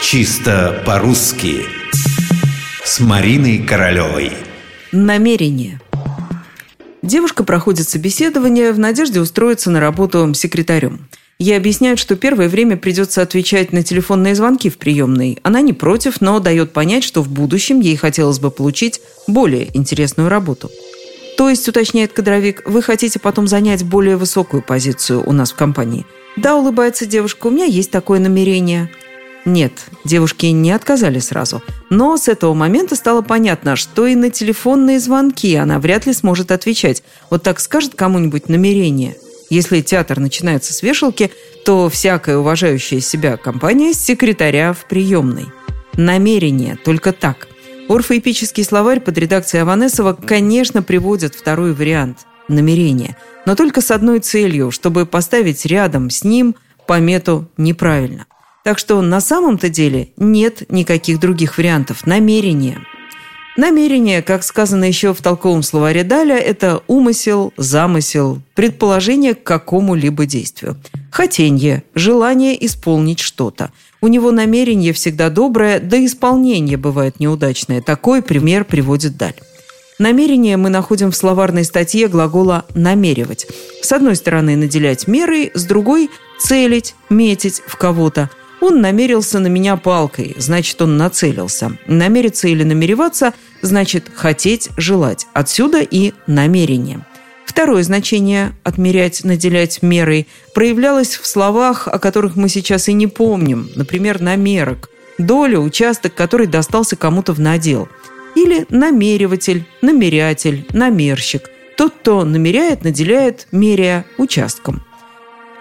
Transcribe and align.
Чисто 0.00 0.80
по-русски 0.86 1.64
С 2.84 3.00
Мариной 3.00 3.58
Королевой 3.58 4.32
Намерение 4.92 5.80
Девушка 7.02 7.42
проходит 7.42 7.88
собеседование 7.88 8.72
в 8.72 8.78
надежде 8.78 9.20
устроиться 9.20 9.70
на 9.70 9.80
работу 9.80 10.32
секретарем. 10.34 11.08
Ей 11.40 11.56
объясняют, 11.56 11.98
что 11.98 12.14
первое 12.14 12.48
время 12.48 12.76
придется 12.76 13.22
отвечать 13.22 13.72
на 13.72 13.82
телефонные 13.82 14.36
звонки 14.36 14.70
в 14.70 14.78
приемной. 14.78 15.40
Она 15.42 15.60
не 15.62 15.72
против, 15.72 16.20
но 16.20 16.38
дает 16.38 16.72
понять, 16.72 17.02
что 17.02 17.20
в 17.20 17.28
будущем 17.28 17.80
ей 17.80 17.96
хотелось 17.96 18.38
бы 18.38 18.52
получить 18.52 19.00
более 19.26 19.76
интересную 19.76 20.28
работу. 20.28 20.70
То 21.36 21.50
есть, 21.50 21.68
уточняет 21.68 22.12
кадровик, 22.12 22.62
вы 22.66 22.82
хотите 22.82 23.18
потом 23.18 23.48
занять 23.48 23.84
более 23.84 24.16
высокую 24.16 24.62
позицию 24.62 25.28
у 25.28 25.32
нас 25.32 25.50
в 25.52 25.56
компании. 25.56 26.06
Да, 26.36 26.56
улыбается 26.56 27.04
девушка, 27.04 27.48
у 27.48 27.50
меня 27.50 27.64
есть 27.64 27.90
такое 27.90 28.20
намерение. 28.20 28.90
Нет, 29.48 29.72
девушки 30.04 30.46
не 30.46 30.72
отказали 30.72 31.18
сразу. 31.18 31.62
Но 31.90 32.16
с 32.16 32.28
этого 32.28 32.52
момента 32.54 32.96
стало 32.96 33.22
понятно, 33.22 33.76
что 33.76 34.06
и 34.06 34.14
на 34.14 34.30
телефонные 34.30 35.00
звонки 35.00 35.54
она 35.54 35.78
вряд 35.78 36.06
ли 36.06 36.12
сможет 36.12 36.52
отвечать. 36.52 37.02
Вот 37.30 37.42
так 37.42 37.58
скажет 37.58 37.94
кому-нибудь 37.94 38.48
намерение– 38.48 39.16
если 39.50 39.80
театр 39.80 40.20
начинается 40.20 40.74
с 40.74 40.82
вешалки, 40.82 41.30
то 41.64 41.88
всякая 41.88 42.36
уважающая 42.36 43.00
себя 43.00 43.36
компания– 43.38 43.92
секретаря 43.94 44.74
в 44.74 44.86
приемной. 44.86 45.46
Намерение 45.94 46.76
только 46.84 47.12
так. 47.12 47.48
Орфоэпический 47.88 48.62
словарь 48.62 49.00
под 49.00 49.16
редакцией 49.16 49.62
Аванесова, 49.62 50.12
конечно, 50.12 50.82
приводит 50.82 51.34
второй 51.34 51.72
вариант– 51.72 52.26
намерение, 52.48 53.16
но 53.46 53.54
только 53.54 53.80
с 53.80 53.90
одной 53.90 54.20
целью, 54.20 54.70
чтобы 54.70 55.06
поставить 55.06 55.64
рядом 55.64 56.10
с 56.10 56.24
ним 56.24 56.54
помету 56.86 57.48
«неправильно». 57.56 58.26
Так 58.68 58.78
что 58.78 59.00
на 59.00 59.22
самом-то 59.22 59.70
деле 59.70 60.10
нет 60.18 60.70
никаких 60.70 61.20
других 61.20 61.56
вариантов. 61.56 62.04
Намерение– 62.04 62.78
Намерение, 63.56 64.20
как 64.20 64.44
сказано 64.44 64.84
еще 64.84 65.14
в 65.14 65.22
толковом 65.22 65.62
словаре 65.62 66.04
Даля, 66.04 66.36
это 66.36 66.82
умысел, 66.86 67.54
замысел, 67.56 68.42
предположение 68.54 69.34
к 69.34 69.42
какому-либо 69.42 70.26
действию. 70.26 70.76
Хотенье, 71.10 71.82
желание 71.94 72.64
исполнить 72.66 73.20
что-то. 73.20 73.72
У 74.02 74.06
него 74.06 74.32
намерение 74.32 74.92
всегда 74.92 75.30
доброе, 75.30 75.80
да 75.80 76.04
исполнение 76.04 76.76
бывает 76.76 77.20
неудачное. 77.20 77.80
Такой 77.80 78.20
пример 78.20 78.66
приводит 78.66 79.16
Даль. 79.16 79.34
Намерение 79.98 80.58
мы 80.58 80.68
находим 80.68 81.10
в 81.10 81.16
словарной 81.16 81.64
статье 81.64 82.06
глагола 82.06 82.66
«намеривать». 82.74 83.48
С 83.82 83.90
одной 83.90 84.14
стороны, 84.14 84.56
наделять 84.56 85.08
мерой, 85.08 85.50
с 85.54 85.64
другой– 85.64 86.10
целить, 86.38 86.94
метить 87.10 87.62
в 87.66 87.76
кого-то. 87.76 88.30
Он 88.60 88.80
намерился 88.80 89.38
на 89.38 89.46
меня 89.46 89.76
палкой, 89.76 90.34
значит, 90.38 90.80
он 90.82 90.96
нацелился. 90.96 91.72
Намериться 91.86 92.48
или 92.48 92.64
намереваться– 92.64 93.34
значит 93.62 94.10
хотеть, 94.14 94.70
желать. 94.76 95.26
Отсюда 95.32 95.80
и 95.80 96.12
намерение. 96.26 97.04
Второе 97.44 97.82
значение 97.82 98.52
«отмерять, 98.62 99.24
наделять 99.24 99.82
мерой» 99.82 100.28
проявлялось 100.54 101.16
в 101.16 101.26
словах, 101.26 101.88
о 101.88 101.98
которых 101.98 102.36
мы 102.36 102.48
сейчас 102.48 102.88
и 102.88 102.92
не 102.92 103.06
помним. 103.06 103.68
Например, 103.74 104.20
«намерок»– 104.20 104.90
доля, 105.18 105.58
участок, 105.58 106.14
который 106.14 106.46
достался 106.46 106.94
кому-то 106.94 107.32
в 107.32 107.40
надел. 107.40 107.88
Или 108.36 108.66
намериватель, 108.68 109.64
намерятель, 109.82 110.66
намерщик– 110.72 111.50
тот, 111.76 111.94
кто 112.00 112.24
намеряет, 112.24 112.82
наделяет, 112.82 113.46
меряя 113.52 114.04
участком. 114.18 114.82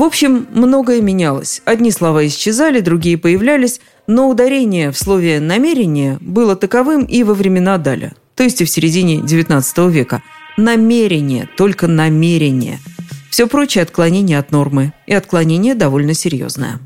В 0.00 0.02
общем, 0.02 0.46
многое 0.54 1.02
менялось. 1.02 1.60
Одни 1.66 1.90
слова 1.90 2.26
исчезали, 2.26 2.80
другие 2.80 3.18
появлялись, 3.18 3.82
но 4.06 4.30
ударение 4.30 4.92
в 4.92 4.96
слове 4.96 5.40
«намерение» 5.40 6.16
было 6.22 6.56
таковым 6.56 7.04
и 7.04 7.22
во 7.22 7.34
времена 7.34 7.76
Даля, 7.76 8.14
то 8.34 8.42
есть 8.42 8.62
и 8.62 8.64
в 8.64 8.70
середине 8.70 9.16
XIX 9.16 9.90
века. 9.90 10.22
Намерение, 10.56 11.50
только 11.54 11.86
намерение. 11.86 12.78
Все 13.28 13.46
прочее 13.46 13.82
отклонение 13.82 14.38
от 14.38 14.52
нормы, 14.52 14.94
и 15.06 15.12
отклонение 15.12 15.74
довольно 15.74 16.14
серьезное. 16.14 16.78